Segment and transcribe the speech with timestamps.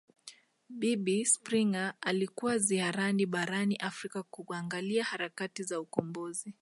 [0.69, 6.55] Bibi Springer alikuwa ziarani barani Afrika kuangalia harakati za ukombozi